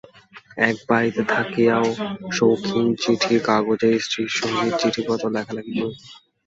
এক 0.61 0.75
বাড়িতে 0.89 1.21
থাকিয়াও 1.33 1.85
শৌখিন 2.31 2.85
চিঠির 3.01 3.39
কাগজে 3.47 3.89
স্ত্রীর 3.99 4.29
সহিত 4.37 4.73
চিঠিপত্র 4.81 5.25
লেখালেখি 5.35 5.73
করিত। 5.73 5.99